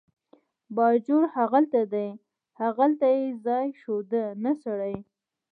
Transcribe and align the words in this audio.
باجوړ 0.75 1.23
هغلته 1.37 1.81
دی، 1.93 2.09
هغلته 2.61 3.07
یې 3.17 3.25
ځای 3.45 3.67
ښوده، 3.79 4.25
نه 4.43 4.51
سړی. 4.63 4.95